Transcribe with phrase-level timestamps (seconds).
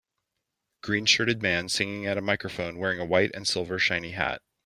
[0.81, 4.41] Green shirted man singing at a microphone wearing a white and silver shiny hat.